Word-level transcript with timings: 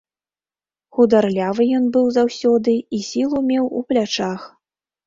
Хударлявы 0.99 1.67
ён 1.81 1.85
быў 1.99 2.09
заўсёды 2.17 2.73
і 2.81 2.97
сілу 3.13 3.47
меў 3.53 3.71
у 3.77 3.89
плячах. 3.91 4.53